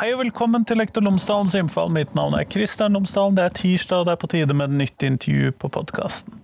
[0.00, 1.90] Hei og velkommen til Lektor Lomsdalens innfall.
[1.92, 3.34] Mitt navn er Kristian Lomsdalen.
[3.36, 6.38] Det er tirsdag, og det er på tide med et nytt intervju på podkasten.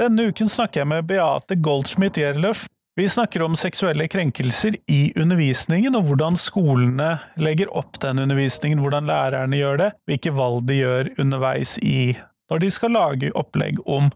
[0.00, 2.64] Denne uken snakker jeg med Beate Goldschmidt Gjerløf.
[2.96, 9.12] Vi snakker om seksuelle krenkelser i undervisningen, og hvordan skolene legger opp den undervisningen, hvordan
[9.12, 12.14] lærerne gjør det, hvilke valg de gjør underveis i
[12.48, 14.08] når de skal lage opplegg om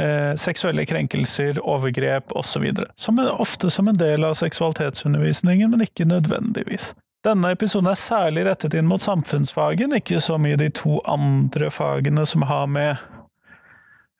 [0.00, 2.70] eh, seksuelle krenkelser, overgrep osv.
[2.96, 6.94] Som ofte som en del av seksualitetsundervisningen, men ikke nødvendigvis.
[7.26, 12.22] Denne episoden er særlig rettet inn mot samfunnsfagen, ikke så mye de to andre fagene
[12.28, 12.92] som har med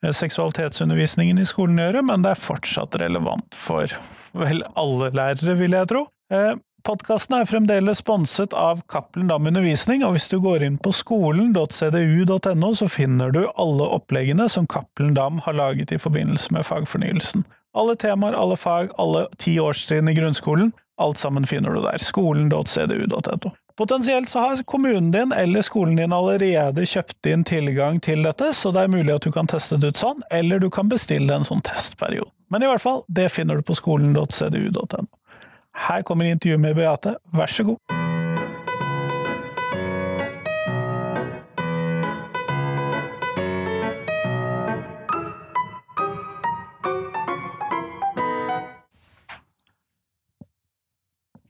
[0.03, 3.95] eh, seksualitetsundervisningen i skolen å gjøre, men det er fortsatt relevant for
[4.35, 6.07] vel alle lærere, vil jeg tro.
[6.33, 6.57] Eh,
[6.87, 12.69] Podkasten er fremdeles sponset av Cappelen Dam Undervisning, og hvis du går inn på skolen.cdu.no,
[12.79, 17.43] så finner du alle oppleggene som Cappelen Dam har laget i forbindelse med fagfornyelsen.
[17.75, 21.97] Alle temaer, alle fag, alle ti årstrinn i grunnskolen, alt sammen finner du der.
[22.01, 23.51] Skolen.cdu.no.
[23.77, 28.71] Potensielt så har kommunen din eller skolen din allerede kjøpt inn tilgang til dette, så
[28.73, 31.45] det er mulig at du kan teste det ut sånn, eller du kan bestille en
[31.45, 32.31] sånn testperiode.
[32.49, 35.05] Men i hvert fall, det finner du på skolen.cdu.no.
[35.87, 38.06] Her kommer intervjuet med Beate, vær så god.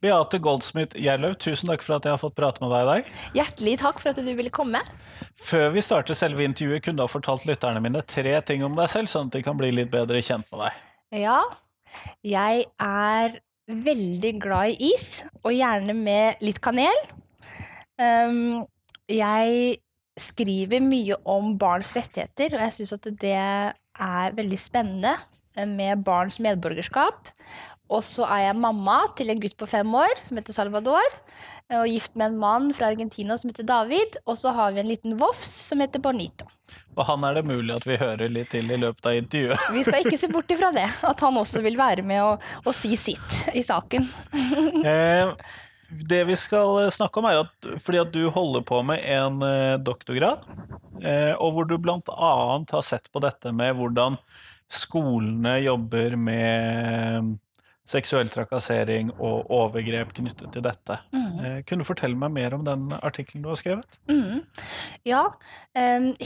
[0.07, 3.09] Beate Goldsmith Gjerløv, tusen takk for at jeg har fått prate med deg i dag.
[3.35, 4.79] Hjertelig takk for at du ville komme.
[5.35, 8.87] Før vi starter selve intervjuet, kunne du ha fortalt lytterne mine tre ting om deg
[8.93, 10.79] selv, sånn at de kan bli litt bedre kjent med deg.
[11.25, 11.41] Ja,
[12.23, 17.03] jeg er veldig glad i is, og gjerne med litt kanel.
[17.99, 18.63] Um,
[19.11, 19.79] jeg
[20.17, 25.17] skriver mye om barns rettigheter, og jeg syns at det er veldig spennende
[25.67, 27.27] med barns medborgerskap.
[27.87, 31.15] Og så er jeg mamma til en gutt på fem år som heter Salvador.
[31.77, 34.19] Og gift med en mann fra Argentina som heter David.
[34.25, 36.47] Og så har vi en liten vofs som heter Bonito.
[36.97, 39.69] Og han er det mulig at vi hører litt til i løpet av intervjuet.
[39.75, 42.75] Vi skal ikke se bort ifra det, at han også vil være med og, og
[42.75, 44.07] si sitt i saken.
[44.91, 45.31] eh,
[45.87, 49.77] det vi skal snakke om, er at fordi at du holder på med en eh,
[49.79, 50.43] doktorgrad,
[50.99, 54.17] eh, og hvor du blant annet har sett på dette med hvordan
[54.67, 57.37] skolene jobber med
[57.87, 60.97] seksuell trakassering og overgrep knyttet til dette.
[61.15, 61.63] Mm.
[61.67, 63.97] Kunne du fortelle meg mer om den artikkelen du har skrevet?
[64.11, 64.43] Mm.
[65.07, 65.21] Ja,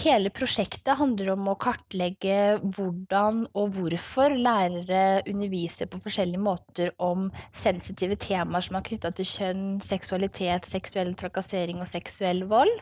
[0.04, 7.30] hele prosjektet handler om å kartlegge hvordan og hvorfor lærere underviser på forskjellige måter om
[7.54, 12.74] sensitive temaer som er knytta til kjønn, seksualitet, seksuell trakassering og seksuell vold.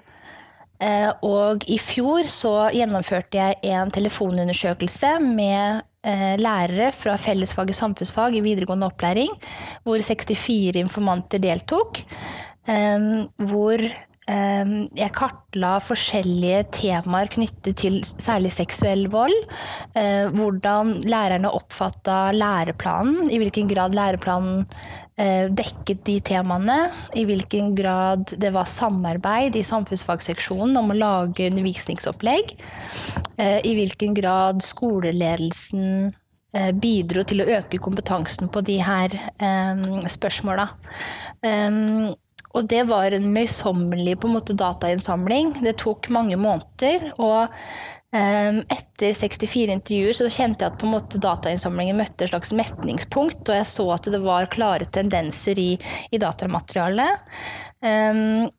[0.79, 8.37] Uh, og i fjor så gjennomførte jeg en telefonundersøkelse med Eh, lærere fra fellesfaget samfunnsfag
[8.37, 9.33] i videregående opplæring,
[9.83, 11.99] hvor 64 informanter deltok.
[13.49, 13.83] Hvor
[14.29, 19.33] jeg kartla forskjellige temaer knyttet til særlig seksuell vold.
[19.97, 25.08] Eh, hvordan lærerne oppfatta læreplanen, i hvilken grad læreplanen Eh,
[25.51, 26.77] dekket de temaene.
[27.17, 32.55] I hvilken grad det var samarbeid i samfunnsfagseksjonen om å lage undervisningsopplegg.
[33.37, 36.09] Eh, I hvilken grad skoleledelsen
[36.55, 39.19] eh, bidro til å øke kompetansen på de her
[40.07, 40.69] spørsmåla.
[42.49, 44.15] Og det var en møysommelig
[44.57, 45.53] datainnsamling.
[45.61, 47.11] Det tok mange måneder.
[47.17, 47.53] og
[48.09, 53.43] etter 64 intervjuer så kjente jeg at på en måte datainnsamlingen møtte et slags metningspunkt,
[53.45, 55.75] og jeg så at det var klare tendenser i,
[56.09, 57.27] i datamaterialet.
[57.85, 58.49] Um,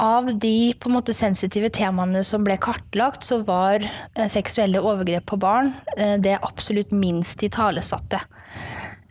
[0.00, 5.26] av de på en måte sensitive temaene som ble kartlagt, så var eh, seksuelle overgrep
[5.28, 8.22] på barn eh, det absolutt minst de talesatte.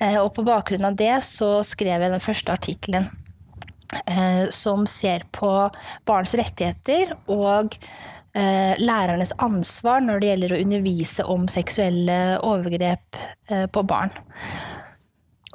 [0.01, 3.09] Eh, og på bakgrunn av det så skrev jeg den første artikkelen
[4.53, 5.49] som ser på
[6.05, 7.73] barns rettigheter og
[8.79, 13.15] lærernes ansvar når det gjelder å undervise om seksuelle overgrep
[13.49, 14.11] eh, på barn.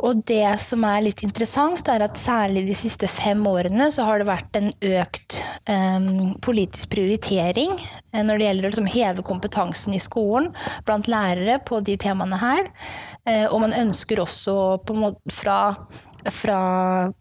[0.04, 4.18] Og det som er litt interessant, er at særlig de siste fem årene så har
[4.20, 7.72] det vært en økt um, politisk prioritering
[8.12, 10.50] når det gjelder å liksom, heve kompetansen i skolen
[10.84, 12.64] blant lærere på de temaene her.
[13.54, 15.74] Og man ønsker også måte fra,
[16.28, 16.58] fra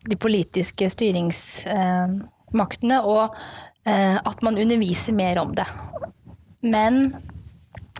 [0.09, 3.29] de politiske styringsmaktene å Eh,
[3.83, 5.65] at man underviser mer om det.
[6.63, 7.09] Men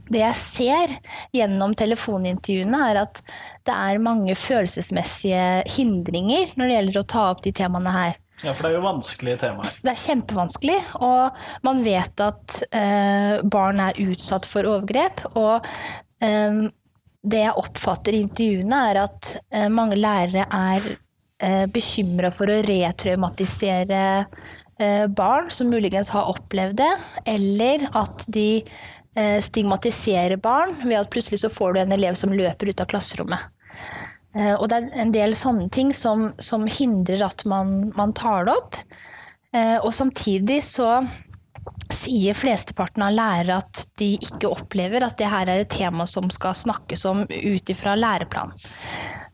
[0.08, 0.94] det jeg ser
[1.36, 3.22] gjennom telefonintervjuene, er at
[3.68, 8.20] det er mange følelsesmessige hindringer når det gjelder å ta opp de temaene her.
[8.44, 9.76] Ja, for det er jo vanskelige temaer.
[9.86, 15.24] Det er kjempevanskelig, og man vet at eh, barn er utsatt for overgrep.
[15.40, 15.70] Og
[16.24, 16.66] eh,
[17.24, 22.60] det jeg oppfatter i intervjuene, er at eh, mange lærere er eh, bekymra for å
[22.68, 24.52] retraumatisere eh,
[25.14, 26.92] barn som muligens har opplevd det,
[27.30, 28.64] eller at de
[29.16, 32.90] eh, stigmatiserer barn ved at plutselig så får du en elev som løper ut av
[32.90, 33.46] klasserommet.
[34.36, 38.48] Eh, og det er en del sånne ting som, som hindrer at man, man tar
[38.48, 38.80] det opp.
[39.54, 41.04] Eh, og samtidig så
[41.94, 46.32] sier flesteparten av lærere at de ikke opplever at det her er et tema som
[46.34, 48.58] skal snakkes om ut ifra læreplanen.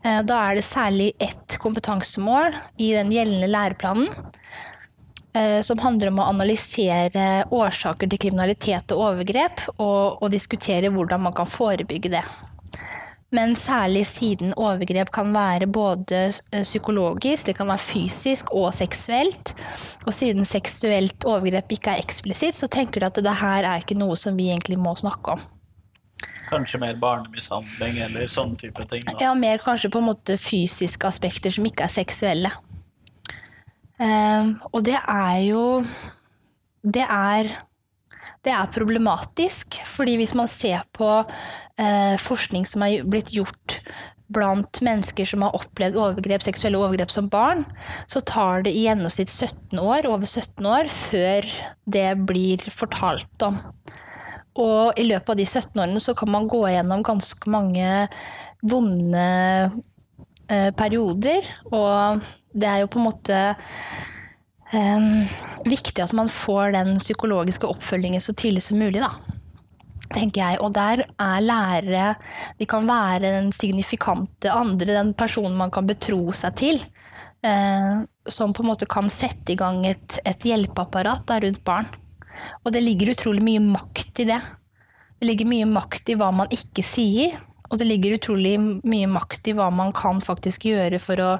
[0.03, 4.68] Eh, da er det særlig ett kompetansemål i den gjeldende læreplanen eh,
[5.61, 11.35] som handler om å analysere årsaker til kriminalitet og overgrep, og, og diskutere hvordan man
[11.37, 12.23] kan forebygge det.
[13.29, 16.21] Men særlig siden overgrep kan være både
[16.51, 19.53] eh, psykologisk, det kan være fysisk og seksuelt.
[20.07, 23.99] Og siden seksuelt overgrep ikke er eksplisitt, så tenker du at det her er ikke
[23.99, 25.45] noe som vi egentlig må snakke om.
[26.49, 29.05] Kanskje mer barnemishandling eller sånne type ting?
[29.05, 29.13] Da.
[29.21, 32.49] Ja, mer kanskje på en måte fysiske aspekter som ikke er seksuelle.
[33.99, 35.63] Um, og det er jo
[36.79, 37.49] Det er
[38.47, 43.81] det er problematisk, fordi hvis man ser på eh, forskning som er blitt gjort
[44.31, 47.65] blant mennesker som har opplevd overgrep, seksuelle overgrep som barn,
[48.07, 51.49] så tar det i gjennomsnitt 17 år, over 17 år før
[51.89, 53.59] det blir fortalt om.
[54.59, 58.07] Og i løpet av de 17 årene så kan man gå gjennom ganske mange
[58.63, 59.27] vonde
[60.47, 62.23] eh, perioder, og
[62.53, 63.39] det er jo på en måte
[64.73, 65.25] um,
[65.69, 69.13] viktig at man får den psykologiske oppfølgingen så tidlig som mulig, da.
[70.09, 70.59] Tenker jeg.
[70.65, 72.05] Og der er lærere
[72.57, 76.81] De kan være den signifikante andre, den personen man kan betro seg til.
[77.45, 81.87] Uh, som på en måte kan sette i gang et, et hjelpeapparat da, rundt barn.
[82.63, 84.39] Og det ligger utrolig mye makt i det.
[85.19, 87.35] Det ligger mye makt i hva man ikke sier,
[87.69, 91.31] og det ligger utrolig mye makt i hva man kan faktisk gjøre for å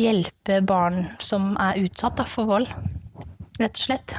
[0.00, 2.70] hjelpe barn som er utsatt da, for vold,
[3.60, 4.16] rett og slett.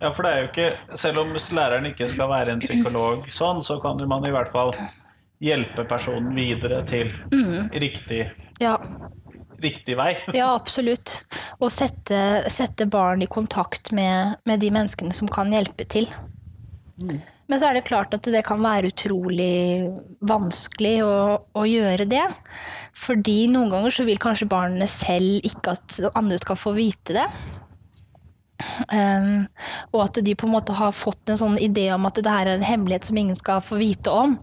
[0.00, 3.60] Ja, for det er jo ikke Selv om læreren ikke skal være en psykolog sånn,
[3.60, 4.72] så kan man i hvert fall
[5.40, 7.70] hjelpe personen videre til mm.
[7.80, 8.26] riktig,
[8.60, 8.74] ja.
[9.60, 10.12] riktig vei.
[10.36, 11.22] Ja, absolutt.
[11.60, 12.20] Og sette,
[12.52, 16.08] sette barn i kontakt med, med, de menneskene som kan hjelpe til.
[17.00, 17.20] Mm.
[17.50, 19.88] Men så er det klart at det kan være utrolig
[20.22, 21.14] vanskelig å,
[21.56, 22.22] å, gjøre det.
[22.96, 27.26] Fordi noen ganger så vil kanskje barnet selv ikke at andre skal få vite det.
[28.92, 29.46] Um,
[29.94, 32.48] og at de på en måte har fått en sånn idé om at det her
[32.48, 34.36] er en hemmelighet som ingen skal få vite om.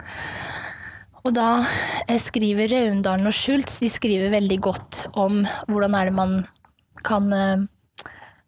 [1.28, 1.60] Og da
[2.08, 6.38] eh, skriver Raundalen og Schultz de skriver veldig godt om hvordan er det man
[7.06, 7.66] kan uh,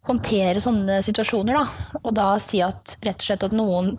[0.09, 1.57] håndtere sånne situasjoner.
[1.57, 1.99] Da.
[2.01, 3.93] Og da si at rett og slett at noen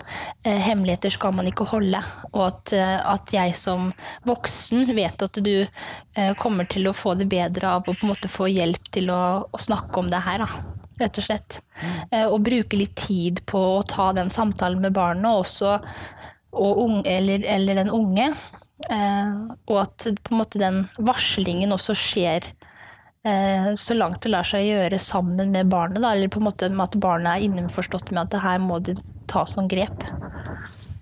[0.44, 2.02] eh, hemmeligheter skal man ikke holde.
[2.32, 3.90] Og at, eh, at, jeg som
[4.28, 8.12] voksen vet at du eh, kommer til å få det bedre av å på en
[8.12, 10.44] måte få hjelp til å, å snakke om det her.
[10.44, 10.78] Da.
[11.00, 11.60] Rett og slett.
[11.80, 12.26] Mm.
[12.28, 15.78] og bruke litt tid på å ta den samtalen med barnet, også,
[16.52, 18.26] og unge, eller, eller, den unge.
[18.84, 19.30] Eh,
[19.70, 22.59] og at på en måte den varslingen også skjer Eh,
[23.76, 26.86] så langt det lar seg gjøre sammen med barnet, da, eller på en måte med
[26.86, 28.96] at barnet er innforstått med at det her må det
[29.28, 30.06] tas noen grep.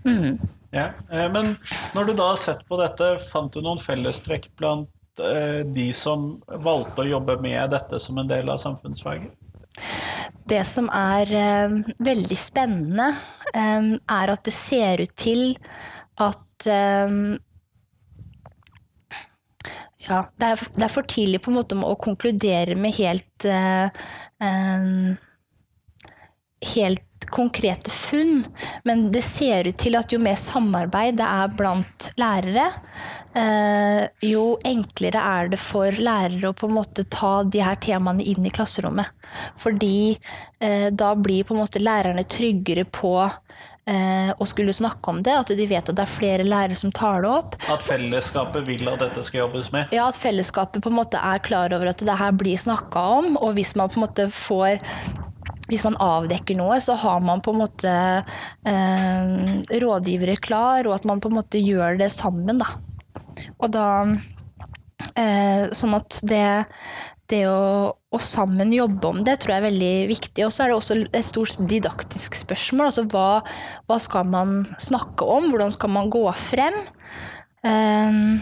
[0.02, 0.38] Mm.
[0.70, 1.56] Ja, eh, Men
[1.94, 6.34] når du da har sett på dette, fant du noen fellestrekk blant eh, de som
[6.64, 9.32] valgte å jobbe med dette som en del av samfunnsfaget?
[10.48, 11.30] Det som er
[12.02, 13.12] veldig spennende,
[13.52, 15.42] er at det ser ut til
[16.24, 16.66] at
[20.06, 23.88] ja, det er, det er, for tidlig på en måte å konkludere med helt uh,
[24.42, 25.16] um,
[26.74, 28.42] Helt konkrete funn,
[28.88, 32.66] men det ser ut til at jo mer samarbeid det er blant lærere,
[33.36, 38.26] uh, jo enklere er det for lærere å på en måte ta de her temaene
[38.26, 39.10] inn i klasserommet.
[39.60, 43.16] Fordi uh, da blir på en måte lærerne tryggere på
[43.88, 45.32] å skulle snakke om det.
[45.32, 47.54] At de vet at det er flere lærere som tar det opp.
[47.72, 49.94] At fellesskapet vil at dette skal jobbes med?
[49.96, 53.38] Ja, at fellesskapet på en måte er klar over at det her blir snakka om.
[53.40, 54.84] Og hvis man på en måte får
[55.68, 57.92] hvis man avdekker noe, så har man på en måte
[58.68, 59.34] eh,
[59.84, 62.72] rådgivere klar, og at man på en måte gjør det sammen, da.
[63.58, 63.88] Og da
[65.14, 66.48] eh, Sånn at det
[67.28, 70.46] det å, å, sammen jobbe om det tror jeg er veldig viktig.
[70.46, 72.88] Og så er det også et stort didaktisk spørsmål.
[72.88, 73.42] Altså hva,
[73.84, 75.50] hva, skal man snakke om?
[75.52, 76.78] Hvordan skal man gå frem?
[77.60, 78.38] Um,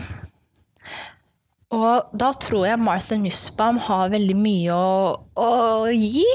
[1.75, 5.50] og da tror jeg Martha Nussbaum har veldig mye å, å
[5.90, 6.26] gi.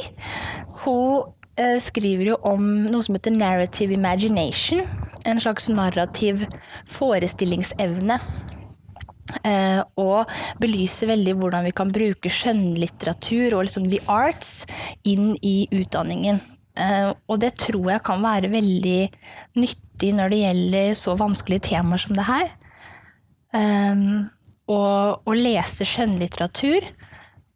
[0.83, 4.83] Hun eh, skriver jo om noe som heter narrative imagination.
[5.23, 6.43] En slags narrativ
[6.89, 8.17] forestillingsevne.
[9.47, 10.27] Eh, og
[10.59, 14.65] belyser veldig hvordan vi kan bruke skjønnlitteratur og liksom the arts
[15.07, 16.41] inn i utdanningen.
[16.75, 18.99] Eh, og det tror jeg kan være veldig
[19.63, 22.53] nyttig når det gjelder så vanskelige temaer som det her.
[23.55, 24.05] Eh,
[24.71, 26.87] og å lese skjønnlitteratur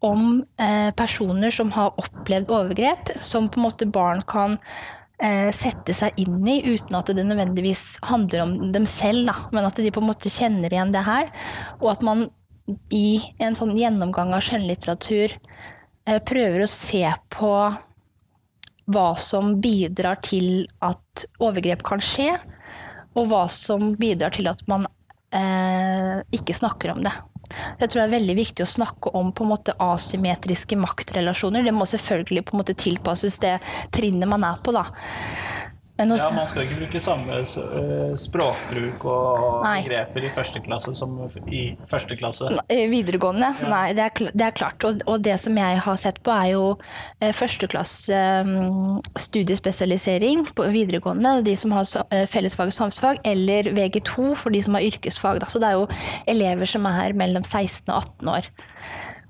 [0.06, 4.58] om eh, personer som har opplevd overgrep, som på en måte barn kan
[5.24, 9.68] eh, sette seg inn i uten at det nødvendigvis handler om dem selv, da, men
[9.68, 11.32] at de på en måte kjenner igjen det her.
[11.82, 12.28] Og at man
[12.94, 17.54] i en sånn gjennomgang av skjønnlitteratur eh, prøver å se på
[18.86, 22.36] hva som bidrar til at overgrep kan skje,
[23.16, 24.86] og hva som bidrar til at man
[25.38, 27.14] eh, ikke snakker om det.
[27.80, 31.66] Jeg tror det er veldig viktig å snakke om på en måte asymmetriske maktrelasjoner.
[31.66, 33.58] Det må selvfølgelig på en måte tilpasses det
[33.96, 34.74] trinnet man er på.
[34.76, 34.88] da.
[35.96, 39.78] Også, ja, Man skal ikke bruke samme eh, språkbruk og nei.
[39.86, 41.14] begreper i første klasse som
[41.48, 42.50] i første klasse.
[42.68, 43.48] Videregående?
[43.62, 43.70] Ja.
[43.72, 44.84] Nei, det er, det er klart.
[44.84, 46.66] Og, og, det som jeg har sett på, er jo
[47.24, 51.38] eh, førsteklasse um, studiespesialisering på videregående.
[51.48, 51.88] De som har
[52.32, 55.40] fellesfag og samfunnsfag, eller VG2 for de som har yrkesfag.
[55.46, 55.48] Da.
[55.48, 55.88] Så det er jo
[56.28, 58.52] elever som er mellom 16 og 18 år,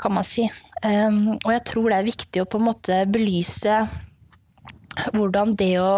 [0.01, 0.49] kan man si.
[0.81, 3.77] Um, og jeg tror det er viktig å på en måte belyse
[5.15, 5.89] hvordan å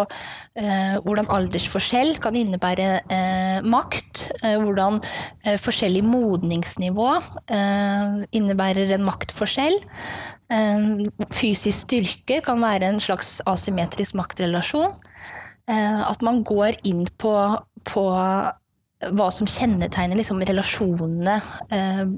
[0.57, 4.27] eh, Hvordan aldersforskjell kan innebære eh, makt.
[4.41, 4.99] Eh, hvordan
[5.45, 7.09] eh, forskjellig modningsnivå
[7.53, 9.79] eh, innebærer en maktforskjell.
[10.53, 10.87] Eh,
[11.33, 14.95] fysisk styrke kan være en slags asymmetrisk maktrelasjon.
[15.67, 17.31] at man går inn på,
[17.83, 21.41] på hva som kjennetegner liksom, relasjonene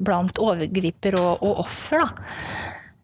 [0.06, 2.06] blant overgriper og, og offer.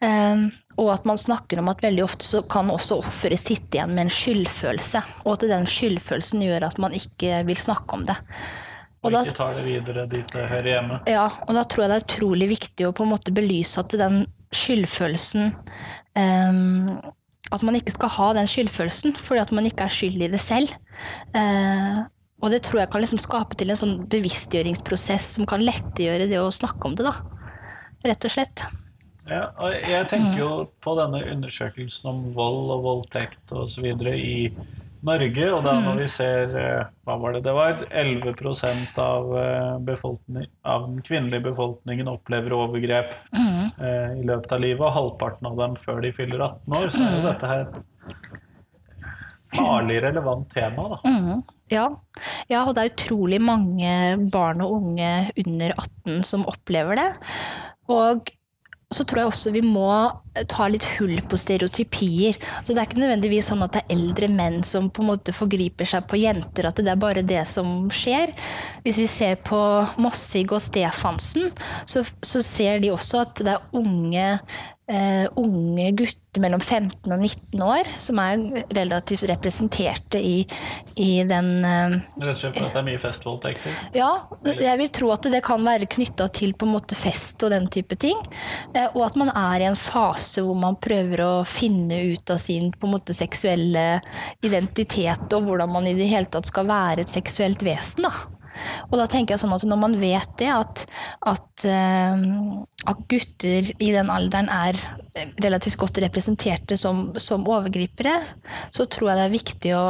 [0.05, 3.93] Um, og at man snakker om at veldig ofte så kan også offeret sitte igjen
[3.95, 5.01] med en skyldfølelse.
[5.23, 8.17] Og at den skyldfølelsen gjør at man ikke vil snakke om det.
[9.05, 10.97] Og, og ikke tar det videre dit det hører hjemme.
[11.07, 13.93] Ja, og da tror jeg det er utrolig viktig å på en måte belyse at
[13.99, 14.23] den
[14.55, 15.51] skyldfølelsen
[16.17, 16.95] um,
[17.53, 20.41] At man ikke skal ha den skyldfølelsen fordi at man ikke er skyld i det
[20.41, 20.73] selv.
[21.37, 22.03] Uh,
[22.43, 26.41] og det tror jeg kan liksom skape til en sånn bevisstgjøringsprosess som kan lettegjøre det
[26.41, 27.15] å snakke om det, da.
[28.05, 28.65] Rett og slett.
[29.25, 30.49] Ja, og jeg tenker jo
[30.85, 33.87] på denne undersøkelsen om vold og voldtekt osv.
[34.13, 34.51] i
[35.05, 35.99] Norge, og da når mm.
[36.01, 37.81] vi ser eh, Hva var det det var?
[37.91, 38.31] 11
[39.01, 43.65] av, eh, av den kvinnelige befolkningen opplever overgrep mm.
[43.77, 47.03] eh, i løpet av livet, og halvparten av dem før de fyller 18 år, så
[47.03, 47.27] er jo mm.
[47.27, 51.01] dette her et farlig relevant tema, da.
[51.05, 51.43] Mm.
[51.71, 51.85] Ja.
[52.49, 53.91] ja, og det er utrolig mange
[54.33, 55.11] barn og unge
[55.45, 57.11] under 18 som opplever det.
[57.93, 58.33] Og
[58.93, 59.89] så tror jeg også vi må
[60.35, 62.37] eh, ta litt hull på stereotypier.
[62.61, 65.35] Så det er ikke nødvendigvis sånn at det er eldre menn som på en måte
[65.35, 68.33] forgriper seg på jenter, at det er bare det som skjer.
[68.85, 69.59] Hvis vi ser på
[70.01, 71.49] Mossig og Stefansen,
[71.89, 74.29] så, så ser de også at det er unge
[74.85, 78.43] Uh, unge gutter mellom 15 og 19 år, som er
[78.77, 80.43] relativt representerte i,
[81.01, 83.79] i den uh, Rett og slett fordi det er mye festvoldtekter?
[83.97, 84.11] Ja,
[84.45, 87.65] jeg vil tro at det kan være knytta til på en måte fest og den
[87.73, 88.21] type ting.
[88.75, 92.37] Uh, og at man er i en fase hvor man prøver å finne ut av
[92.45, 93.87] sin på en måte seksuelle
[94.45, 98.05] identitet, og hvordan man i det hele tatt skal være et seksuelt vesen.
[98.05, 98.34] da.
[98.89, 100.85] Og da tenker jeg sånn at når man vet det, at,
[101.31, 104.79] at, uh, at gutter i den alderen er
[105.43, 108.17] relativt godt representerte som, som, overgripere,
[108.73, 109.85] så tror jeg det er viktig å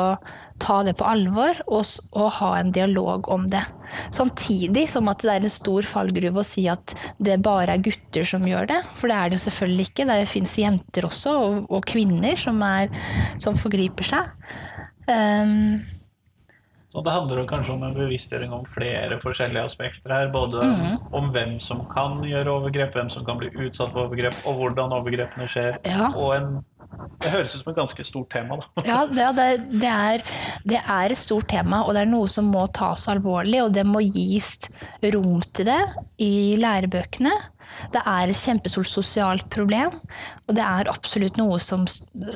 [0.62, 1.82] ta det på alvor og,
[2.16, 3.64] og, ha en dialog om det.
[4.16, 8.28] Samtidig som at det er en stor fallgruve å si at det bare er gutter
[8.28, 8.80] som gjør det.
[8.96, 10.08] For det er det jo selvfølgelig ikke.
[10.12, 12.94] Det fins jenter også, og, og kvinner, som, er,
[13.42, 14.32] som forgriper seg.
[15.10, 15.84] Um,
[16.96, 20.30] så det handler kanskje om en bevisstgjøring om flere forskjellige aspekter her.
[20.32, 21.10] Både mm.
[21.20, 24.96] om hvem som kan gjøre overgrep, hvem som kan bli utsatt for overgrep, og hvordan
[24.96, 25.76] overgrepene skjer.
[25.84, 26.14] Ja.
[26.16, 26.48] Og en,
[27.20, 28.86] det høres ut som et ganske stort tema, da.
[28.88, 29.28] Ja, det,
[29.74, 30.24] det, er,
[30.64, 33.60] det, er, et stort tema, og det er noe som må tas alvorlig.
[33.66, 34.56] Og det må gis
[35.04, 35.82] rom til det
[36.24, 37.36] i lærebøkene.
[37.92, 40.00] Det er et kjempestort sosialt problem,
[40.48, 41.84] og det er absolutt noe som,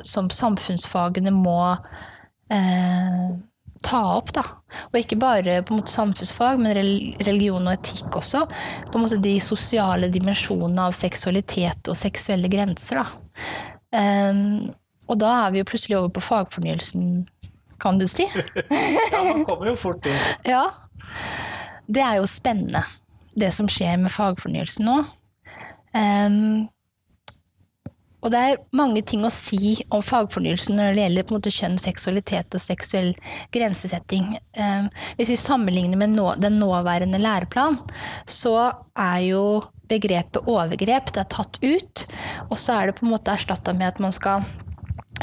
[0.04, 1.62] som samfunnsfagene må
[2.52, 3.30] eh,
[3.84, 4.32] ta opp.
[4.36, 4.44] da.
[4.90, 8.44] Og ikke bare på en måte samfunnsfag, men religion og etikk også.
[8.90, 13.02] På en måte De sosiale dimensjonene av seksualitet og seksuelle grenser.
[13.02, 13.06] da.
[13.90, 14.70] Um,
[15.10, 17.06] og da er vi jo plutselig over på fagfornyelsen,
[17.82, 18.28] kan du si.
[19.12, 20.20] ja, man kommer jo fort inn.
[20.46, 20.68] Ja.
[21.90, 22.84] Det er jo spennende,
[23.34, 25.00] det som skjer med fagfornyelsen nå.
[25.90, 26.68] Um,
[28.20, 31.52] og det er mange ting å si om fagfornyelsen når det gjelder på en måte
[31.54, 33.12] kjønn, seksualitet og seksuell
[33.54, 34.34] grensesetting.
[34.52, 37.78] Eh, hvis vi sammenligner med den nåværende læreplan,
[38.28, 38.56] så
[38.98, 39.44] er jo
[39.90, 42.04] begrepet overgrep det er tatt ut,
[42.48, 44.44] og så er det på en måte erstatta med at man skal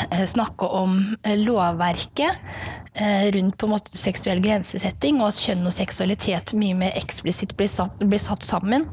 [0.10, 2.44] eh, snakke om eh, lovverket
[2.98, 7.70] rundt på en måte seksuell grensesetting, og at kjønn og seksualitet mye mer eksplisitt blir
[7.70, 8.88] satt, blir satt sammen.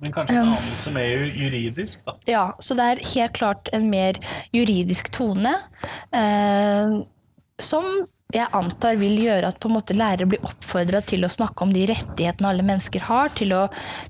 [0.00, 2.14] Men kanskje en anelse mer juridisk, da?
[2.30, 4.20] Ja, så det er helt klart en mer
[4.56, 5.52] juridisk tone.
[6.16, 6.96] Eh,
[7.60, 7.90] som
[8.30, 11.72] jeg antar vil gjøre at på en måte lærere blir oppfordra til å snakke om
[11.74, 13.64] de rettighetene alle mennesker har, til å,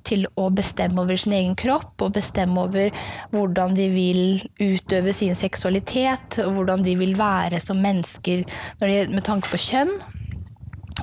[0.06, 2.92] til å, bestemme over sin egen kropp og bestemme over
[3.32, 4.23] hvordan de vil
[4.61, 9.94] utøve sin seksualitet, og hvordan de vil være som mennesker de, med tanke på kjønn.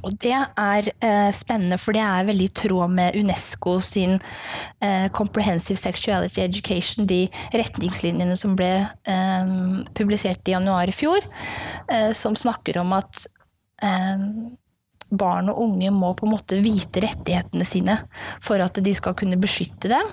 [0.04, 5.08] Og det er eh, spennende, for det er veldig i tråd med UNESCO sin eh,
[5.16, 7.26] Comprehensive Sexuality Education, de
[7.56, 9.58] retningslinjene som ble eh,
[9.98, 11.26] publisert i januar i fjor,
[11.92, 13.26] eh, som snakker om at
[13.84, 14.26] eh,
[15.08, 17.96] barn og unge må på en måte vite rettighetene sine
[18.44, 20.12] for at de skal kunne beskytte dem,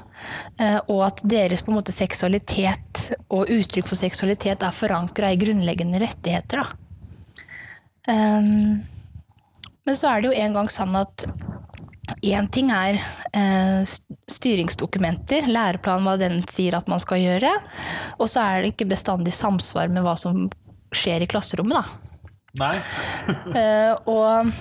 [0.60, 5.40] eh, og at deres på en måte seksualitet og uttrykk for seksualitet er forankra i
[5.40, 6.62] grunnleggende rettigheter.
[6.62, 6.80] Da.
[8.04, 8.84] Um,
[9.86, 11.26] men så er det jo en gang sånn at
[12.24, 12.98] Én ting er
[13.36, 13.80] eh,
[14.28, 17.50] styringsdokumenter, læreplanen hva den sier at man skal gjøre.
[18.20, 20.46] Og så er det ikke bestandig samsvar med hva som
[20.94, 22.04] skjer i klasserommet, da.
[22.60, 22.76] Nei.
[23.60, 24.52] eh, og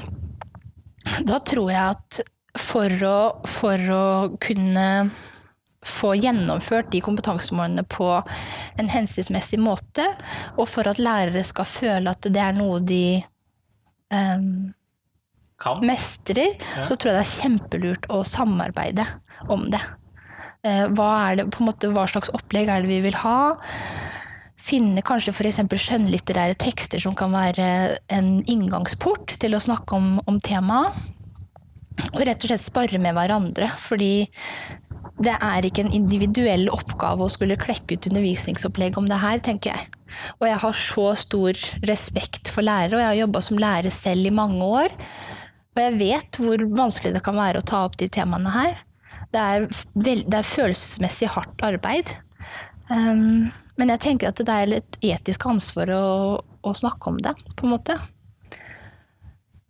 [1.27, 2.21] da tror jeg at
[2.59, 3.17] for å,
[3.49, 4.05] for å
[4.43, 4.87] kunne
[5.83, 8.07] få gjennomført de kompetansemålene på
[8.79, 10.05] en hensiktsmessig måte,
[10.55, 13.19] og for at lærere skal føle at det er noe de
[14.13, 14.71] um,
[15.61, 15.83] kan.
[15.85, 16.85] mestrer, ja.
[16.85, 19.05] så tror jeg det er kjempelurt å samarbeide
[19.51, 19.81] om det.
[20.63, 23.53] Eh, hva, er det, måte, hva slags opplegg er det vi vil ha?
[24.63, 25.59] Finne kanskje f.eks.
[25.67, 30.95] skjønnlitterære tekster som kan være en inngangsport til å snakke om, om temaet.
[32.13, 33.67] Og rett og slett spare med hverandre.
[33.83, 34.13] Fordi
[35.23, 39.75] det er ikke en individuell oppgave å skulle klekke ut undervisningsopplegg om det her, tenker
[39.75, 39.91] jeg.
[40.39, 44.29] Og jeg har så stor respekt for lærere, og jeg har jobba som lærer selv
[44.29, 44.95] i mange år.
[45.73, 48.77] Og jeg vet hvor vanskelig det kan være å ta opp de temaene her.
[49.33, 52.11] Det er, det er følelsesmessig hardt arbeid.
[52.91, 56.03] Um, men jeg tenker at det er et etisk ansvar å,
[56.61, 57.97] å snakke om det, på en måte.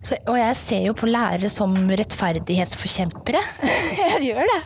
[0.03, 3.39] Så, og jeg ser jo på lærere som rettferdighetsforkjempere.
[4.01, 4.59] jeg gjør det.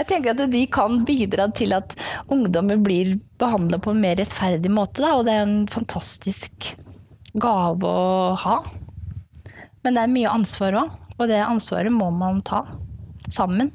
[0.00, 1.94] Jeg tenker at de kan bidra til at
[2.26, 6.72] ungdommer blir behandla på en mer rettferdig måte, da, og det er en fantastisk
[7.38, 8.58] gave å ha.
[9.84, 12.64] Men det er mye ansvar òg, og det ansvaret må man ta
[13.30, 13.72] sammen.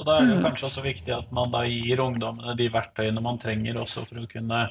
[0.00, 0.44] Og da er det mm.
[0.46, 4.28] kanskje også viktig at man da gir ungdommene de verktøyene man trenger også for å
[4.30, 4.64] kunne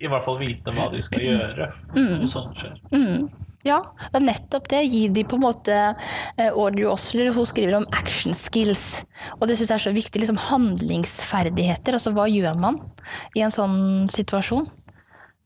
[0.00, 1.66] i hvert fall vite hva de skal gjøre.
[1.92, 2.22] Mm.
[2.32, 2.78] Sånt skjer.
[2.94, 3.26] Mm.
[3.64, 3.78] Ja,
[4.12, 4.80] det er nettopp det.
[4.92, 9.04] Gi de på en måte eh, Audrey Osler hun skriver om action skills.
[9.38, 10.20] Og det syns jeg er så viktig.
[10.20, 11.96] liksom Handlingsferdigheter.
[11.96, 12.80] Altså hva gjør man
[13.36, 14.68] i en sånn situasjon?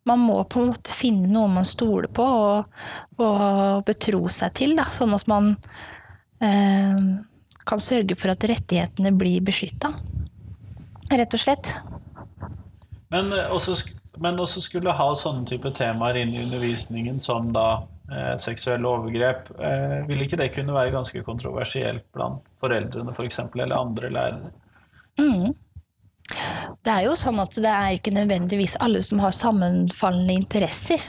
[0.09, 2.81] Man må på en måte finne noe man stoler på og,
[3.21, 5.53] og betro seg til, da, sånn at man
[6.44, 7.03] eh,
[7.68, 9.92] kan sørge for at rettighetene blir beskytta.
[11.09, 11.73] Rett og slett.
[13.12, 13.77] Men eh, også,
[14.21, 17.68] men også skulle ha sånne type temaer inn i undervisningen som da
[18.12, 19.53] eh, seksuelle overgrep.
[19.57, 24.12] Eh, ville ikke det kunne være ganske kontroversielt blant foreldrene f.eks., for eksempel, eller andre
[24.12, 24.53] lærere?
[25.18, 25.55] Mm.
[26.88, 31.03] Det er jo sånn at det er ikke nødvendigvis alle som har sammenfallende interesser.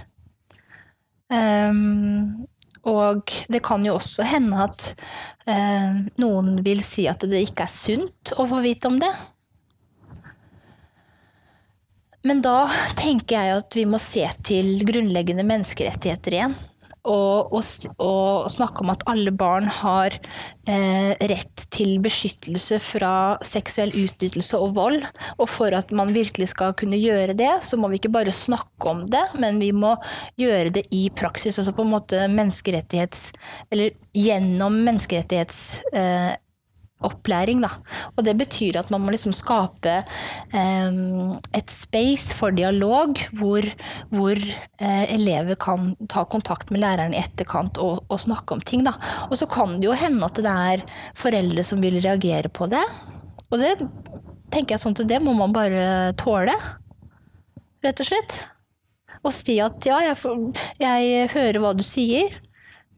[1.31, 2.43] Um,
[2.83, 4.89] og det kan jo også hende at
[5.47, 9.13] uh, noen vil si at det ikke er sunt å få vite om det.
[12.27, 12.65] Men da
[12.99, 16.59] tenker jeg at vi må se til grunnleggende menneskerettigheter igjen
[17.07, 17.63] og, og,
[18.03, 20.15] og, snakke om at alle barn har
[20.67, 23.13] eh, rett til beskyttelse fra
[23.45, 24.99] seksuell utnyttelse og vold.
[25.37, 28.91] Og for at man virkelig skal kunne gjøre det, så må vi ikke bare snakke
[28.91, 29.95] om det, men vi må
[30.39, 31.59] gjøre det i praksis.
[31.59, 33.31] Altså på en måte menneskerettighets...
[33.71, 35.63] Eller gjennom menneskerettighets...
[35.93, 36.35] Eh,
[37.05, 37.61] opplæring.
[37.63, 37.71] Da.
[38.17, 39.95] Og det betyr at man må liksom skape
[40.53, 43.65] um, et space for dialog hvor,
[44.11, 48.85] hvor uh, elever kan ta kontakt med læreren i etterkant og, og snakke om ting.
[48.87, 48.95] Da.
[49.29, 50.85] Og så kan det jo hende at det er
[51.19, 52.83] foreldre som vil reagere på det.
[53.49, 53.75] Og det
[54.53, 56.55] tenker jeg sånn til det må man bare tåle,
[57.85, 58.39] rett og slett.
[59.19, 60.15] Og si at ja, jeg,
[60.79, 62.37] jeg hører hva du sier,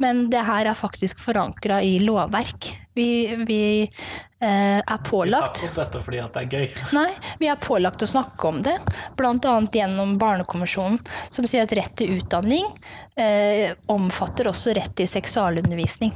[0.02, 2.72] men det her er faktisk forankra i lovverk.
[2.98, 3.08] Vi,
[3.48, 6.84] vi eh, er Vi pålagt tar opp dette fordi at det er gøy.
[6.98, 7.08] Nei,
[7.40, 8.76] vi er pålagt å snakke om det,
[9.20, 9.56] bl.a.
[9.72, 12.68] gjennom Barnekonvensjonen, som sier at rett til utdanning
[13.16, 16.16] eh, omfatter også rett til seksualundervisning.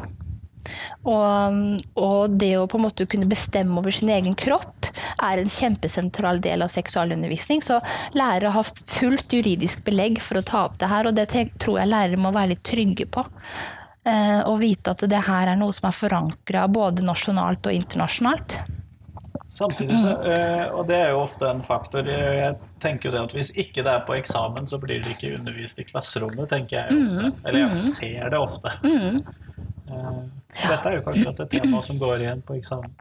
[1.06, 1.58] Og,
[2.02, 4.90] og det å på en måte kunne bestemme over sin egen kropp
[5.24, 7.62] er en kjempesentral del av seksualundervisning.
[7.62, 7.80] Så
[8.18, 11.92] lærere har fullt juridisk belegg for å ta opp det her, og det tror jeg
[11.92, 13.26] lærere må være litt trygge på.
[14.06, 18.60] Eh, og vite at det her er noe som er forankra både nasjonalt og internasjonalt.
[19.56, 23.20] Samtidig så, eh, og det er jo ofte en faktor eh, Jeg tenker jo det
[23.28, 26.82] at Hvis ikke det er på eksamen, så blir det ikke undervist i klasserommet, tenker
[26.82, 27.32] jeg ofte.
[27.46, 28.74] Eller jeg ser det ofte.
[28.86, 30.22] Eh,
[30.56, 32.94] Dette er jo kanskje et tema som går igjen på eksamen.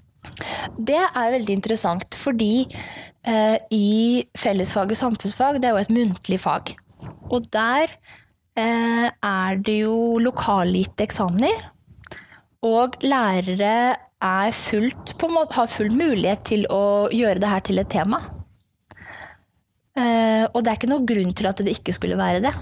[0.77, 6.75] Det er veldig interessant, fordi eh, i fellesfaget samfunnsfag, det er jo et muntlig fag.
[7.33, 7.93] Og der
[8.63, 11.71] er det jo lokalgitte eksamener.
[12.65, 17.91] Og lærere er fullt, måte, har full mulighet til å gjøre det her til et
[17.93, 18.23] tema.
[19.95, 22.55] Eh, og det er ikke noen grunn til at det ikke skulle være det.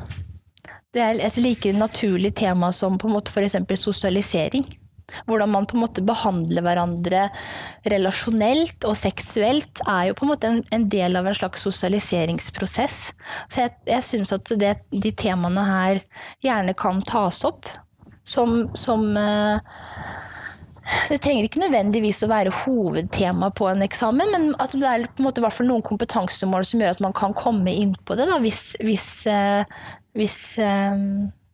[0.93, 3.57] Det er et like naturlig tema som på en måte f.eks.
[3.81, 4.67] sosialisering.
[5.29, 7.27] Hvordan man på en måte behandler hverandre
[7.93, 12.99] relasjonelt og seksuelt, er jo på en måte en, del av en slags sosialiseringsprosess.
[13.49, 16.03] Så jeg, jeg syns at det, de temaene her
[16.45, 17.71] gjerne kan tas opp
[18.25, 19.59] som, som eh,
[21.09, 25.23] det trenger ikke nødvendigvis å være hovedtema på en eksamen, men at det er på
[25.23, 28.65] en måte noen kompetansemål som gjør at man kan komme inn på det, da, hvis,
[28.83, 29.63] hvis, eh,
[30.19, 30.39] hvis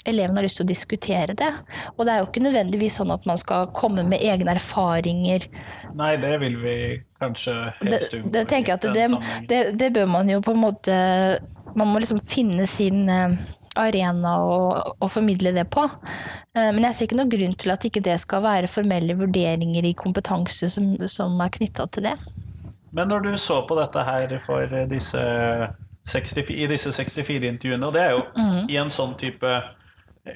[0.09, 1.51] eh, eleven har lyst til å diskutere det.
[1.97, 5.47] Og det er jo ikke nødvendigvis sånn at man skal komme med egne erfaringer.
[5.99, 6.75] Nei, det vil vi
[7.21, 8.33] kanskje helst unngå.
[8.33, 9.07] det tenker jeg at det,
[9.51, 10.99] det, det bør man jo på en måte
[11.79, 13.35] Man må liksom finne sin eh,
[13.79, 15.85] arena og, å, formidle det på.
[16.57, 19.87] Eh, Men jeg ser ikke noen grunn til at ikke det skal være formelle vurderinger
[19.87, 22.16] i kompetanse som, som er knytta til det.
[22.90, 25.21] Men når du så på dette her for disse
[26.09, 28.71] 60, i disse 64 intervjuene, og det er jo Mm.
[28.71, 29.51] i en sånn type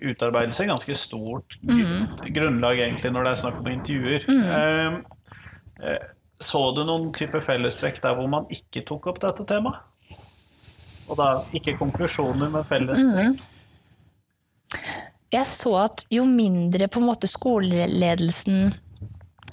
[0.01, 2.07] utarbeidelse ganske stort Mm.
[2.35, 4.27] grunnlag egentlig når det er snakk om intervjuer.
[4.29, 5.01] Eh,
[5.87, 5.99] eh,
[6.43, 9.79] Så du noen type fellestrekk der hvor man ikke tok opp dette temaet?
[11.09, 13.39] Og da ikke konklusjoner, men fellestrekk?
[15.33, 18.75] Jeg så at jo mindre på en måte skoleledelsen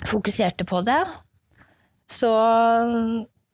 [0.09, 1.03] fokuserte på det,
[2.09, 2.31] så,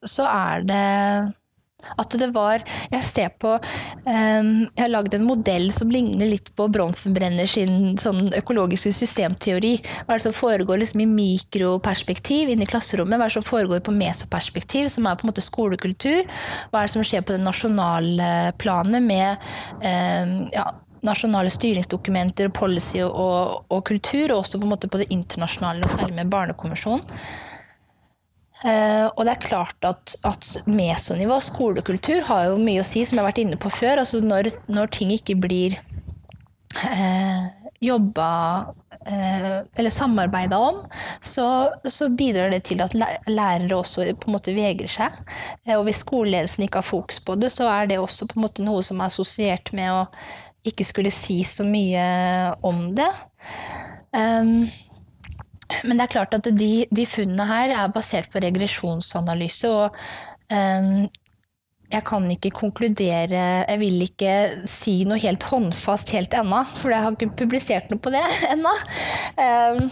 [0.02, 1.34] så er det
[1.84, 6.48] at det var Jeg ser på um, Jeg har lagd en modell som ligner litt
[6.56, 9.74] på Bronfenbrenner sin sånn økologiske systemteori.
[10.06, 13.18] Hva er det som foregår liksom i mikroperspektiv inne i klasserommet?
[13.18, 16.24] Hva er det som foregår på mesoperspektiv, som er på en måte skolekultur?
[16.72, 19.46] Hva er det som skjer på det nasjonale planet med
[19.84, 20.70] um, ja,
[21.06, 26.22] nasjonale styringsdokumenter, policy og, og kultur, og også på, en måte på det internasjonale, særlig
[26.22, 27.04] med Barnekonvensjonen.
[28.64, 33.18] Eh, og det er klart at, at mesonivå, skolekultur, har jo mye å si, som
[33.18, 34.00] jeg har vært inne på før.
[34.00, 35.76] Altså når, når ting ikke blir
[36.80, 37.44] uh,
[37.84, 38.30] jobba
[38.72, 40.80] uh, eller samarbeida om,
[41.20, 41.46] så,
[41.84, 45.20] så bidrar det til at lærere også på en måte vegrer seg.
[45.66, 48.48] Eh, og hvis skoleledelsen ikke har fokus på det, så er det også på en
[48.48, 50.02] måte noe som er assosiert med å
[50.66, 52.02] ikke skulle si så mye
[52.66, 53.12] om det.
[54.16, 54.64] Um,
[55.84, 59.96] men det er klart at de, de funnene her er basert på regresjonsanalyse, og
[60.50, 61.06] um,
[61.86, 64.32] jeg kan ikke konkludere Jeg vil ikke
[64.66, 68.72] si noe helt håndfast helt ennå, for jeg har ikke publisert noe på det ennå.
[69.42, 69.86] Ehm,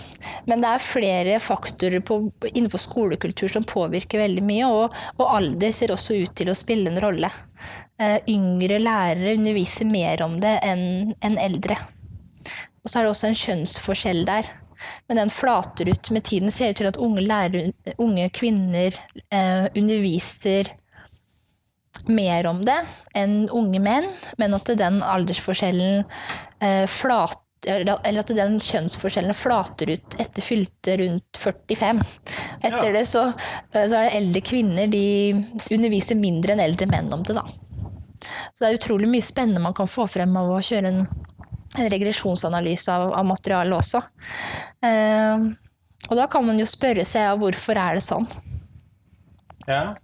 [0.51, 2.19] men det er flere faktorer på,
[2.51, 6.91] innenfor skolekultur som påvirker veldig mye, og, og alder ser også ut til å spille
[6.91, 7.31] en rolle.
[8.03, 11.79] Eh, yngre lærere underviser mer om det enn enn eldre.
[12.83, 14.51] Og så er det også en kjønnsforskjell der.
[15.09, 16.53] Men den flater ut med tiden.
[16.53, 18.97] Ser ut til at unge, lærer, unge kvinner
[19.31, 20.73] eh, underviser
[22.11, 22.77] mer om det
[23.17, 26.03] enn unge menn, men at den aldersforskjellen
[26.61, 32.03] eh, flater eller at den kjønnsforskjellen flater ut etter fylte rundt 45.
[32.61, 32.93] Etter Ja.
[32.93, 33.23] det så,
[33.73, 35.05] eh, så er det eldre kvinner de
[35.71, 37.47] underviser mindre enn eldre menn om det, da.
[38.53, 41.05] Så det er utrolig mye spennende man kan få frem av å kjøre en,
[41.79, 44.03] en regresjonsanalyse av, av materialet også.
[44.85, 45.47] Eh,
[46.11, 48.29] og da kan man jo spørre seg ja, hvorfor er det sånn?
[49.65, 49.95] Ja.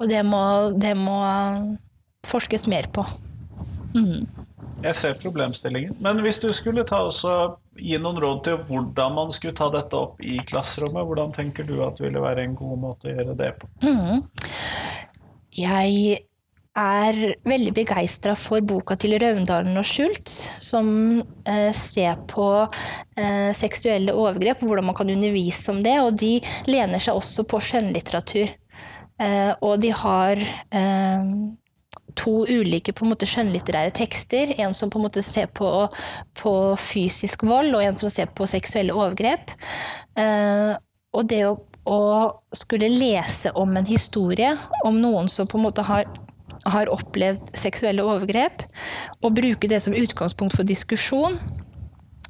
[0.00, 0.42] Og det må,
[0.80, 1.20] det må
[2.28, 3.04] forskes mer på.
[4.80, 5.96] Jeg ser problemstillingen.
[6.00, 7.34] Men hvis du skulle ta også
[7.80, 11.76] gi noen råd til hvordan man skulle ta dette opp i klasserommet, hvordan tenker du
[11.84, 13.68] at det ville være en god måte å gjøre det på?
[15.60, 16.20] Jeg
[16.78, 17.16] er
[17.48, 22.46] veldig begeistra for boka til Raundalen og Schultz, som eh, ser på
[23.18, 25.96] eh, seksuelle overgrep og hvordan man kan undervise om det.
[26.04, 26.36] Og de
[26.70, 28.52] lener seg også på skjønnlitteratur.
[29.20, 31.32] Eh, og de har eh,
[32.16, 34.54] to ulike på en måte, skjønnlitterære tekster.
[34.62, 35.88] En som på en måte ser på,
[36.38, 39.52] på fysisk vold, og en som ser på seksuelle overgrep.
[40.18, 40.72] Eh,
[41.10, 41.56] og det å,
[41.90, 42.00] å
[42.54, 44.54] skulle lese om en historie
[44.86, 46.06] om noen som på en måte har
[46.68, 48.64] har opplevd seksuelle overgrep,
[49.22, 51.38] og bruke det som utgangspunkt for diskusjon,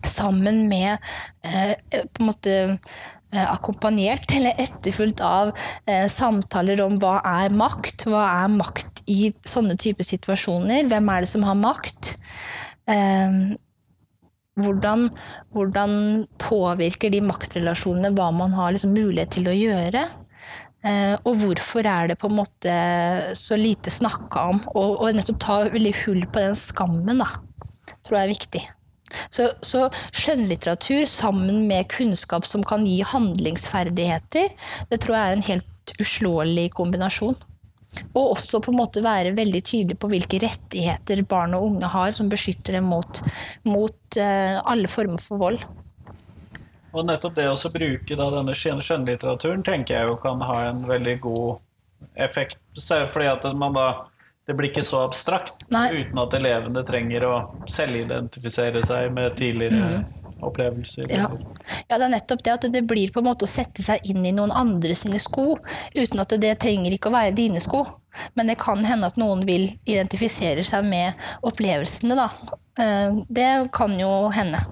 [0.07, 0.97] sammen med
[1.45, 5.53] eh, på en måte eh, akkompagnert eller etterfulgt av
[5.87, 11.25] eh, samtaler om hva er makt, hva er makt i sånne typer situasjoner, hvem er
[11.27, 12.15] det som har makt?
[12.91, 13.43] Eh,
[14.61, 15.09] hvordan,
[15.55, 15.93] hvordan,
[16.41, 20.09] påvirker de maktrelasjonene hva man har liksom mulighet til å gjøre?
[20.81, 22.75] Eh, og hvorfor er det på en måte
[23.37, 24.61] så lite snakka om?
[24.73, 27.29] Og, og, nettopp ta veldig hull på den skammen, da,
[28.01, 28.63] tror jeg er viktig.
[29.35, 34.53] Så, så skjønnlitteratur sammen med kunnskap som kan gi handlingsferdigheter,
[34.91, 37.37] det tror jeg er en helt uslåelig kombinasjon.
[38.15, 42.13] Og også på en måte være veldig tydelig på hvilke rettigheter barn og unge har
[42.15, 43.23] som beskytter dem mot,
[43.67, 45.59] mot uh, alle former for vold.
[46.91, 51.19] Og nettopp det å bruke da, denne skjønnlitteraturen tenker jeg jo kan ha en veldig
[51.23, 51.61] god
[52.19, 52.59] effekt.
[52.81, 53.91] Fordi at man da
[54.51, 55.85] det blir ikke så abstrakt Nei.
[56.01, 57.35] uten at elevene trenger å
[57.71, 60.41] selvidentifisere seg med tidligere mm.
[60.49, 61.07] opplevelser.
[61.13, 61.29] Ja.
[61.85, 61.99] ja.
[62.01, 64.35] det er nettopp det at det blir på en måte å sette seg inn i
[64.35, 65.55] noen andre sine sko,
[65.95, 67.85] uten at det trenger ikke å være dine sko.
[68.35, 71.15] Men det kan hende at noen vil identifisere seg med
[71.47, 72.57] opplevelsene, da.
[72.83, 74.65] Eh, det kan jo hende.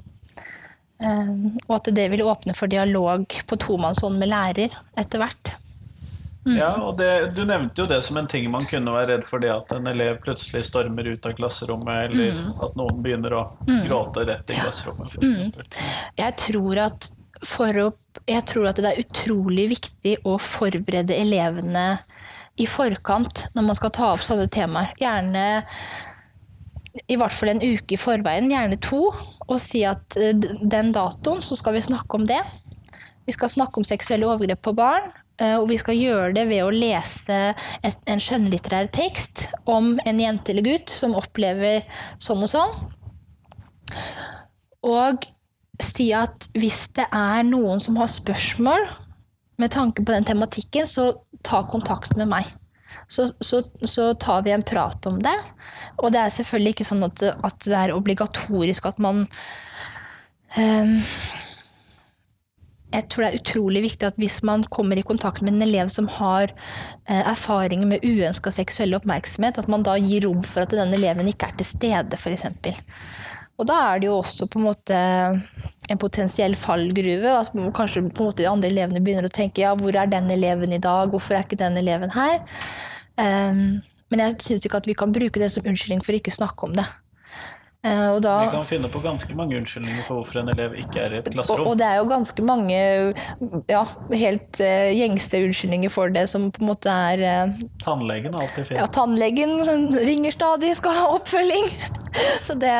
[1.04, 5.54] Ehm, og at det vil åpne for dialog på tomannshånd med lærer etter hvert.
[6.48, 6.56] Mm.
[6.56, 9.42] Ja, og det, Du nevnte jo det som en ting man kunne være redd for,
[9.42, 12.50] det at en elev plutselig stormer ut av klasserommet, eller mm.
[12.66, 13.82] at noen begynner å mm.
[13.86, 15.18] gråte rett i klasserommet.
[15.22, 15.52] Mm.
[16.18, 17.90] Jeg, tror at å,
[18.26, 21.88] jeg tror at det er utrolig viktig å forberede elevene
[22.58, 24.94] i forkant når man skal ta opp sånne temaer.
[24.98, 25.44] Gjerne
[27.06, 29.08] i hvert fall en uke i forveien, gjerne to,
[29.46, 32.40] og si at eh, den datoen så skal vi snakke om det.
[33.28, 36.64] Vi skal snakke om seksuelle overgrep på barn, eh, og vi skal gjøre det ved
[36.64, 37.38] å lese
[37.84, 41.84] en skjønnlitterær tekst om en jente eller gutt som opplever
[42.22, 42.78] sånn og sånn.
[44.88, 45.28] Og
[45.82, 48.88] si at hvis det er noen som har spørsmål
[49.58, 51.12] med tanke på den tematikken, så
[51.46, 52.48] ta kontakt med meg
[53.08, 55.36] så, så, så, tar vi en prat om det.
[55.98, 59.24] Og det er selvfølgelig ikke sånn at, at det er obligatorisk at man
[60.56, 60.96] um,
[62.88, 65.90] jeg tror det er utrolig viktig at hvis man kommer i kontakt med en elev
[65.92, 70.72] som har eh, erfaringer med uønska seksuell oppmerksomhet, at man da gir rom for at
[70.72, 72.46] den eleven ikke er til stede, f.eks.
[73.58, 74.98] Og da er det jo også på en måte
[75.88, 77.32] en potensiell fallgruve.
[77.40, 80.30] At kanskje på en måte de andre elevene begynner å tenke ja, hvor er den
[80.30, 82.38] eleven i dag, hvorfor er ikke den eleven her?
[83.18, 86.38] Um, men jeg syns ikke at vi kan bruke det som unnskyldning for ikke å
[86.38, 86.86] snakke om det.
[87.86, 91.12] Uh, da, vi kan finne på ganske mange unnskyldninger for hvorfor en elev ikke er
[91.14, 91.62] i et klasserom.
[91.62, 92.78] Og, og det er jo ganske mange
[93.70, 98.48] ja, helt uh, gjengste unnskyldninger for det, som på en måte er uh, Tannlegen er
[98.48, 98.80] alltid fin.
[98.80, 99.54] Ja, tannlegen
[99.94, 101.70] ringer stadig, skal ha oppfølging.
[102.48, 102.74] Så det,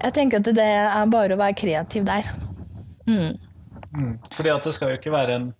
[0.00, 2.26] jeg tenker at det er bare å være kreativ der.
[3.06, 3.38] Mm.
[3.94, 4.12] Mm.
[4.34, 5.50] Fordi at det skal jo ikke være en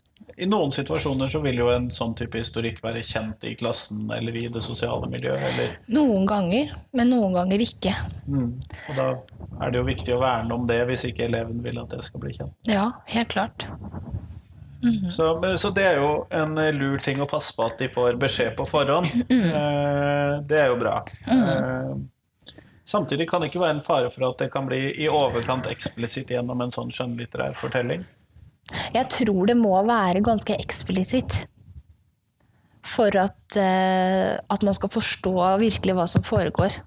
[0.40, 4.37] i noen situasjoner så vil jo en sånn type historikk være kjent i klassen eller
[4.40, 5.42] i det sosiale miljøet.
[5.50, 5.74] Eller...
[5.92, 7.92] Noen ganger, men noen ganger ikke.
[8.24, 8.55] Mm.
[8.88, 9.09] Og da
[9.61, 12.24] er det jo viktig å verne om det hvis ikke eleven vil at det skal
[12.24, 12.57] bli kjent.
[12.70, 13.66] Ja, helt klart.
[14.83, 15.11] Mm -hmm.
[15.11, 18.57] så, så, det er jo en lur ting å passe på at de får beskjed
[18.57, 19.07] på forhånd.
[19.29, 19.44] Mm.
[19.44, 21.05] Eh, det er jo bra.
[21.26, 21.42] Mm.
[21.42, 21.96] Eh,
[22.85, 26.31] samtidig kan det ikke være en fare for at det kan bli i overkant eksplisitt
[26.31, 28.05] gjennom en sånn skjønnlitterær fortelling.
[28.94, 31.42] Jeg tror det må være ganske eksplisitt
[32.87, 36.78] for at, uh, at, man skal forstå virkelig hva som foregår.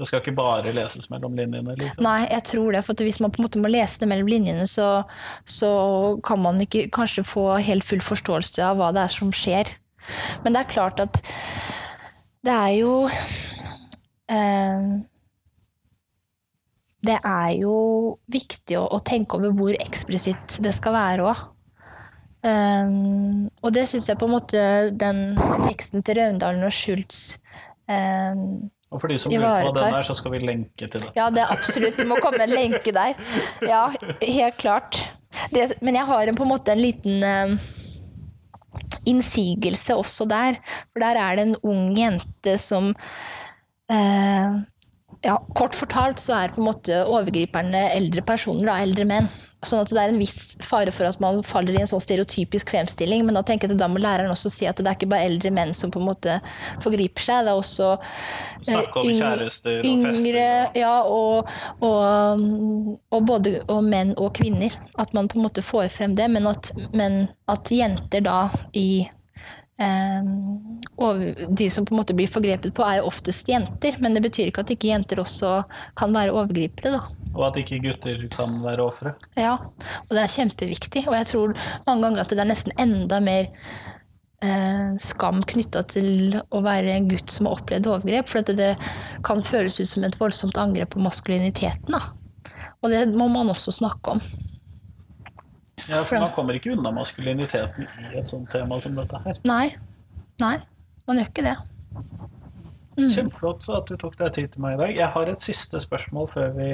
[0.00, 1.74] Det skal ikke bare leses mellom linjene?
[1.74, 2.00] Liksom.
[2.06, 2.84] Nei, jeg tror det.
[2.86, 5.02] For hvis man på en måte må lese det mellom linjene, så,
[5.44, 5.72] så
[6.24, 9.74] kan man ikke kanskje få helt full forståelse av hva det er som skjer.
[10.44, 11.20] Men det er klart at
[12.46, 14.84] det er jo uh,
[17.06, 17.76] det er jo
[18.30, 21.46] viktig å, å, tenke over hvor eksplisitt det skal være òg.
[22.40, 24.60] Um, og det syns jeg på en måte
[24.96, 25.34] den
[25.66, 27.34] teksten til Raundalen og Schultz
[27.84, 31.10] um, og for de som lurer på den der, så skal vi lenke til det.
[31.14, 31.94] Ja, det er absolutt.
[32.00, 33.12] Det må komme en lenke der.
[33.62, 33.84] Ja,
[34.18, 34.98] helt klart.
[35.54, 37.54] Det, men jeg har en, på en måte en liten um,
[39.06, 40.58] innsigelse også der.
[40.90, 42.90] For der er det en ung jente som
[43.90, 44.58] eh,
[45.24, 49.30] ja, Kort fortalt så er på en måte overgriperne eldre personer, da, eldre menn.
[49.60, 52.70] Sånn at det er en viss fare for at man faller i en sånn stereotypisk
[52.70, 53.26] kvemstilling.
[53.28, 55.28] Men da tenker jeg at da må læreren også si at det er ikke bare
[55.28, 56.38] eldre menn som på en måte
[56.80, 57.44] forgriper seg.
[57.44, 60.40] Det er også eh, Snakke om kjærester og yngre, fester.
[60.80, 61.52] Ja, og,
[61.84, 62.48] og,
[63.12, 64.80] og både og menn og kvinner.
[64.96, 66.30] At man på en måte får frem det.
[66.32, 69.04] Men at, men at jenter da i
[69.80, 70.30] eh,
[71.00, 73.96] over, De som på en måte blir forgrepet på, er jo oftest jenter.
[74.00, 75.60] Men det betyr ikke at ikke jenter også
[75.98, 77.30] kan være overgripere, da.
[77.30, 79.14] Og at ikke gutter kan være ofre.
[79.38, 79.54] Ja,
[80.02, 81.06] og det er kjempeviktig.
[81.08, 81.54] Og jeg tror
[81.86, 83.48] mange ganger at det er nesten enda mer
[84.42, 88.30] eh, skam knytta til å være en gutt som har opplevd overgrep.
[88.30, 88.72] For at det
[89.26, 91.94] kan føles ut som et voldsomt angrep på maskuliniteten.
[91.94, 92.02] Da.
[92.80, 94.24] Og det må man også snakke om.
[95.88, 99.40] Ja, for Man kommer ikke unna maskuliniteten i et sånt tema som dette her.
[99.48, 99.70] Nei.
[100.40, 100.56] Nei,
[101.08, 101.56] man gjør ikke det.
[103.00, 104.94] Kjempeflott at du tok deg tid til meg i dag.
[104.96, 106.70] Jeg har et siste spørsmål før vi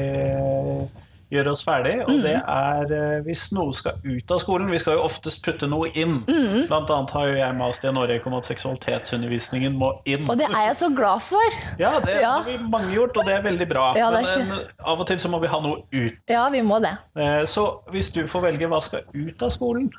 [1.37, 1.95] gjør oss ferdig.
[2.09, 5.69] Og det er eh, hvis noe skal ut av skolen Vi skal jo oftest putte
[5.71, 6.19] noe inn.
[6.27, 10.25] Blant annet har jo jeg mast i en årrekke om at seksualitetsundervisningen må inn.
[10.31, 11.59] Og det er jeg så glad for!
[11.81, 12.33] Ja, det Ja.
[12.41, 13.87] har vi mange gjort, og det er veldig bra.
[13.99, 14.47] Ja, er ikke...
[14.49, 16.19] Men eh, av og til så må vi ha noe ut.
[16.33, 16.95] Ja, vi må det.
[17.19, 19.91] Eh, Så hvis du får velge hva skal ut av skolen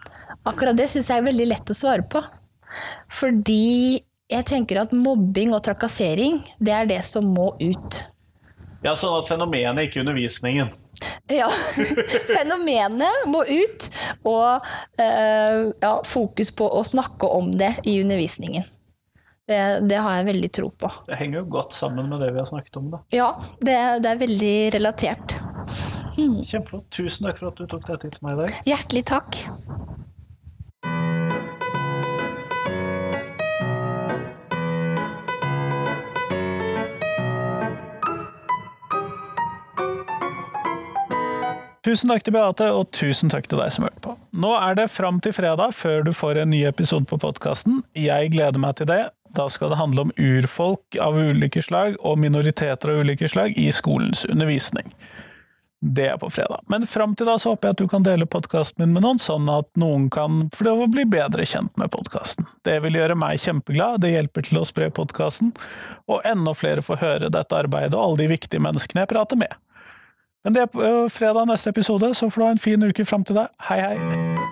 [0.47, 2.21] Akkurat det syns jeg er veldig lett å svare på.
[3.11, 7.99] Fordi jeg tenker at mobbing og trakassering, det er det som må ut.
[8.85, 10.69] Ja, Sånn at fenomenet, ikke undervisningen.
[11.29, 11.49] Ja.
[12.37, 13.87] Fenomenet må ut,
[14.25, 14.65] og
[15.01, 18.65] eh, ja, fokus på å snakke om det i undervisningen.
[19.47, 20.89] Det, det har jeg veldig tro på.
[21.07, 22.89] Det henger jo godt sammen med det vi har snakket om.
[22.91, 23.01] da.
[23.15, 23.29] Ja,
[23.61, 25.37] det, det er veldig relatert.
[26.17, 26.89] Kjempeflott.
[26.91, 28.57] Tusen takk for at du tok deg tid til meg i dag.
[28.67, 29.39] Hjertelig takk.
[41.87, 44.13] Tusen takk til Beate, og tusen takk til deg som hørte på.
[44.35, 47.77] Nå er det fram til fredag før du får en ny episode på podkasten.
[47.95, 49.05] Jeg gleder meg til det.
[49.37, 53.69] Da skal det handle om urfolk av ulike slag og minoriteter av ulike slag i
[53.71, 54.91] skolens undervisning.
[55.79, 56.65] Det er på fredag.
[56.67, 59.21] Men fram til da så håper jeg at du kan dele podkasten min med noen,
[59.23, 62.49] sånn at noen kan få bli bedre kjent med podkasten.
[62.67, 65.53] Det vil gjøre meg kjempeglad, det hjelper til å spre podkasten,
[66.11, 69.55] og enda flere får høre dette arbeidet og alle de viktige menneskene jeg prater med.
[70.43, 73.23] Men det er øh, fredag neste episode, så får du ha en fin uke fram
[73.23, 73.47] til deg.
[73.69, 74.45] Hei, hei.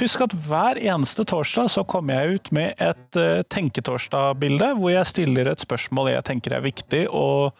[0.00, 5.06] Husk at hver eneste torsdag så kommer jeg ut med et uh, Tenketorsdag-bilde, hvor jeg
[5.06, 7.52] stiller et spørsmål jeg tenker er viktig å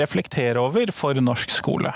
[0.00, 1.92] reflektere over for norsk skole.